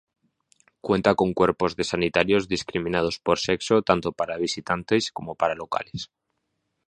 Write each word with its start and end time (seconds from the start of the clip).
Cuenta 0.81 1.13
con 1.13 1.35
cuerpos 1.35 1.75
de 1.75 1.83
sanitarios 1.83 2.47
discriminados 2.47 3.19
por 3.19 3.37
sexo, 3.37 3.83
tanto 3.83 4.13
para 4.13 4.39
visitantes 4.39 5.11
como 5.11 5.35
para 5.35 5.53
locales. 5.53 6.09